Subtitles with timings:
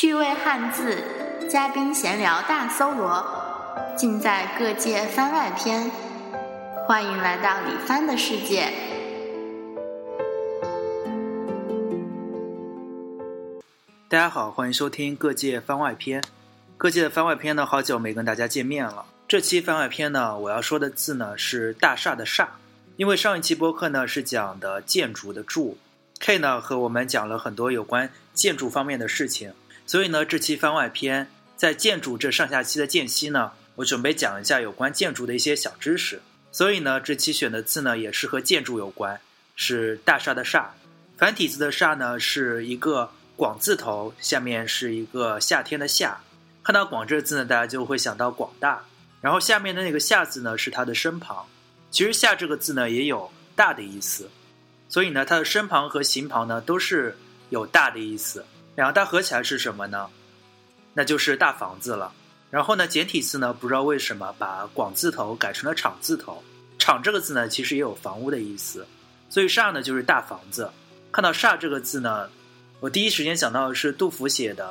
[0.00, 1.02] 趣味汉字，
[1.50, 3.26] 嘉宾闲聊大搜罗，
[3.96, 5.86] 尽在《各界番外篇》。
[6.86, 8.72] 欢迎来到李帆的世界。
[14.08, 16.22] 大家好，欢迎收听《各界番外篇》。
[16.76, 19.04] 各界的番外篇呢，好久没跟大家见面了。
[19.26, 22.48] 这期番外篇呢，我要说的字呢是“大厦”的“厦”，
[22.94, 25.76] 因为上一期播客呢是讲的建筑的“筑
[26.20, 29.52] ”，K 呢和我们讲了很多有关建筑方面的事情，
[29.88, 36.20] 所以呢这期番外篇在建筑这上下期的间隙呢，我准备讲一下有关建筑的一些小知识。
[36.52, 39.18] 所以呢这期选的字呢也是和建筑有关，
[39.56, 40.74] 是“大厦”的“厦”，
[41.16, 46.20] 繁体字的“厦”呢是一个广字头，下面是一个夏天的“夏”。
[46.62, 48.84] 看到“广”这个字呢，大家就会想到广大。
[49.22, 51.46] 然后下面的那个“夏”字呢，是它的身旁。
[51.90, 54.28] 其实“夏”这个字呢，也有大的意思，
[54.90, 57.16] 所以呢，它的身旁和形旁呢，都是
[57.48, 58.44] 有大的意思。
[58.78, 60.08] 然后它合起来是什么呢？
[60.94, 62.12] 那就是大房子了。
[62.48, 66.40] 然后呢，简体字呢，不知道为什么把“广”字头改成了“厂”字头。
[66.78, 68.86] “厂”这个字呢，其实也有房屋的意思，
[69.28, 70.70] 所以“厦”呢就是大房子。
[71.10, 72.30] 看到“厦”这个字呢，
[72.78, 74.64] 我第一时间想到的是杜甫写的《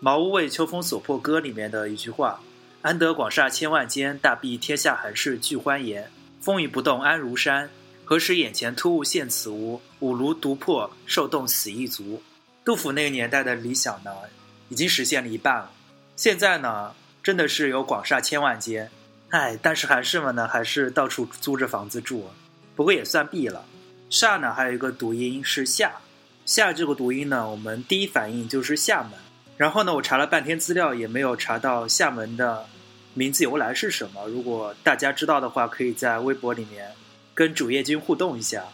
[0.00, 2.40] 茅屋为秋风所破歌》里面的一句话。
[2.80, 6.10] 安得广厦千万间，大庇天下寒士俱欢颜。
[6.40, 7.68] 风雨不动安如山，
[8.06, 9.82] 何时眼前突兀现此屋？
[10.00, 12.22] 五炉独破，受冻死亦足。
[12.64, 14.12] 杜甫那个年代的理想呢，
[14.68, 15.70] 已经实现了一半了。
[16.14, 18.88] 现在呢，真的是有广厦千万间，
[19.30, 22.30] 哎，但是寒士们呢，还是到处租着房子住。
[22.76, 23.64] 不过也算避了。
[24.08, 25.92] 厦呢，还有一个读音是厦，
[26.46, 29.12] 厦这个读音呢，我们第一反应就是厦门。
[29.56, 32.66] 然后呢，我查了半天资料，也没有查到厦门的
[33.14, 34.26] 名字由来是什么。
[34.28, 36.92] 如果大家知道的话，可以在微博里面
[37.34, 38.64] 跟主页君互动一下。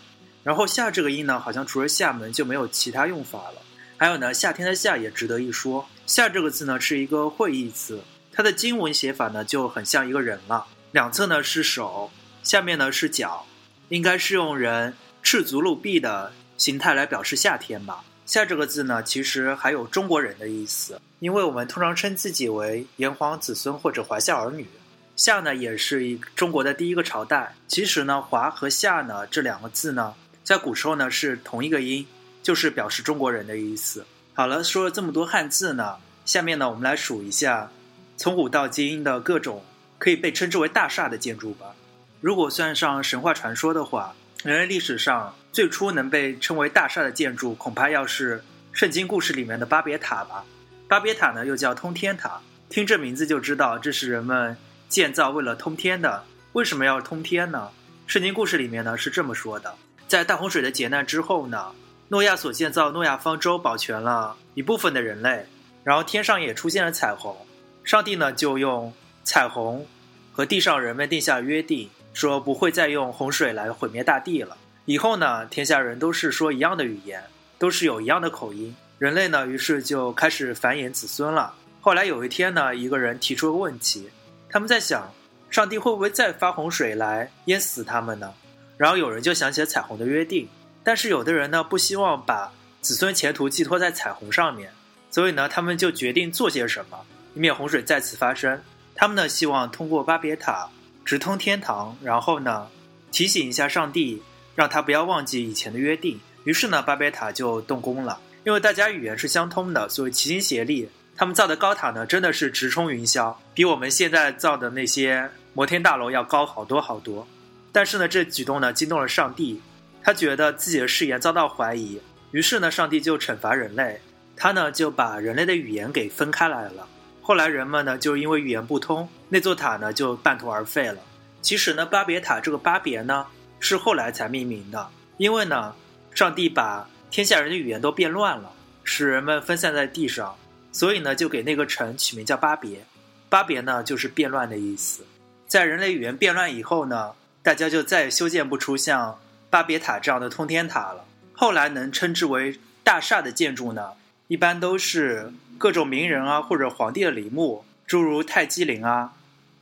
[0.44, 3.62] 然后“夏”这个音呢，好像除了厦门就没有其他用法了。
[4.00, 5.88] 还有呢，夏天的“夏”也值得一说。
[6.06, 10.68] “夏”这个字呢，是一个会意字，它的经文写法呢就很像一个人了。
[10.92, 12.12] 两侧呢是手，
[12.44, 13.44] 下面呢是脚，
[13.88, 18.04] 应该是用人赤足露臂的形态来表示夏天吧。
[18.24, 24.68] 夏这个字呢，其实还有中国人的意思，因为我们通常称自己为炎黄子孙或者华夏儿女。
[25.16, 27.56] 夏呢，也是一中国的第一个朝代。
[27.66, 30.14] 其实呢，华和夏呢这两个字呢，
[30.44, 32.06] 在古时候呢是同一个音，
[32.42, 34.06] 就是表示中国人的意思。
[34.34, 37.70] 好了，说了这么多汉字呢，下面呢我们来数一下
[38.16, 39.64] 从古到今的各种
[39.98, 41.74] 可以被称之为大厦的建筑吧。
[42.20, 45.34] 如果算上神话传说的话，人类历史上。
[45.50, 50.44] 最初能被称为大厦的建筑，恐怕要是圣经故事里面的巴别塔吧。
[50.86, 54.56] 巴别塔呢，又叫通天塔，听这名字就知道这是人们
[54.88, 56.22] 建造为了通天的。
[56.52, 57.70] 为什么要通天呢？
[58.06, 59.74] 圣经故事里面呢是这么说的：
[60.06, 61.72] 在大洪水的劫难之后呢，
[62.10, 65.44] 诺亚所建造诺亚方舟保全了一部分的人类，
[65.84, 67.36] 然后天上也出现了彩虹，
[67.84, 68.92] 上帝呢就用
[69.24, 69.86] 彩虹
[70.32, 74.56] 和地上人们定下约定，说不会再用洪水来毁灭大地了。
[74.86, 77.22] 以后呢，天下人都是说一样的语言，
[77.58, 78.74] 都是有一样的口音。
[78.98, 81.54] 人类呢，于是就开始繁衍子孙了。
[81.80, 84.08] 后来有一天呢，一个人提出了问题，
[84.48, 85.12] 他们在想，
[85.50, 88.32] 上帝会不会再发洪水来淹死他们呢？
[88.78, 90.48] 然后有人就想起了彩虹的约定，
[90.82, 94.72] 但是有的人呢，不希望把子孙前途寄托在彩虹上面，
[95.10, 96.98] 所以呢，他们就决定做些什么，
[97.34, 98.60] 以免洪水再次发生。
[98.94, 100.68] 他们呢，希望通过巴别塔
[101.04, 102.68] 直通天堂，然后呢，
[103.10, 104.22] 提醒一下上帝。
[104.58, 106.18] 让他不要忘记以前的约定。
[106.42, 108.18] 于是呢，巴别塔就动工了。
[108.42, 117.24] 因为大家语言是相通的，所以齐心协力，他们造的高塔呢，真的是直冲云霄，比我们现在造的那些摩天大楼要高好多好多。
[117.70, 119.62] 但是呢，这举动呢，惊动了上帝，
[120.08, 124.00] 他觉得自己的誓言遭到怀疑，于是呢，上帝就惩罚人类，
[124.34, 126.88] 他呢就把人类的语言给分开来了。
[127.20, 130.96] 后来人们呢，就因为语言不通，那座塔呢就半途而废了。
[131.42, 133.26] 其实呢，巴别塔这个巴别呢。
[133.60, 134.88] 是后来才命名的，
[135.18, 135.74] 因为呢，
[136.14, 138.50] 上帝把天下人的语言都变乱了，
[138.84, 140.34] 使人们分散在地上，
[140.72, 142.82] 所以呢，就给那个城取名叫巴别。
[143.28, 145.04] 巴别呢，就是变乱的意思。
[145.46, 147.12] 在人类语言变乱以后呢，
[147.42, 149.18] 大家就再也修建不出像
[149.50, 151.04] 巴别塔这样的通天塔了。
[151.32, 153.92] 后来能称之为大厦的建筑呢，
[154.26, 159.12] 一般都是各种名人啊或者皇帝的陵墓，诸如泰姬陵啊、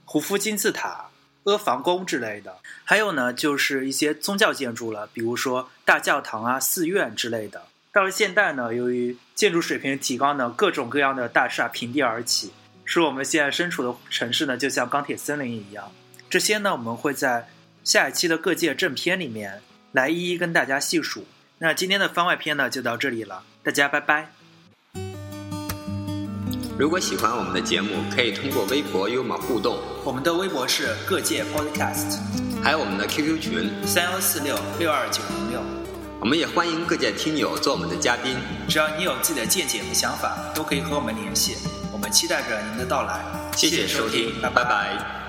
[0.04, 1.06] 胡夫金字塔。
[1.44, 7.62] 阿房宫之类的，还有呢，就是一些宗教建筑了，比如说大教堂啊、寺院之类的。
[7.92, 12.52] 到了现代呢，由于建筑水平提高呢，各种各样的大厦平地而起，
[12.84, 15.92] 使我们现在身处的城市呢，就像钢铁森林一样。
[16.28, 17.46] 这些呢，我们会在
[17.84, 19.62] 下一期的各界正片里面
[19.96, 21.24] 来一一跟大家细数。
[21.56, 24.30] 那今天的番外篇呢，就到这里了，大家拜拜。
[26.78, 32.18] 如果喜欢我们的节目，可以通过微博与我们互动，我们的微博是各界 Podcast，
[32.62, 33.70] 还有我们的 QQ 群。
[33.86, 35.62] 三幺四六六二九零六。
[36.20, 38.36] 我们也欢迎各界听友做我们的嘉宾。
[38.68, 41.56] 只要你有自己的见解和想法，都可以和我们联系。
[41.90, 43.24] 我们期待着您的到来。
[43.56, 45.25] 谢谢收听，拜拜拜